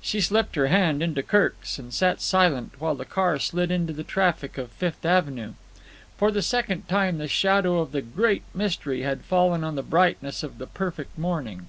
[0.00, 4.02] She slipped her hand into Kirk's and sat silent while the car slid into the
[4.02, 5.52] traffic of Fifth Avenue.
[6.16, 10.42] For the second time the shadow of the Great Mystery had fallen on the brightness
[10.42, 11.66] of the perfect morning.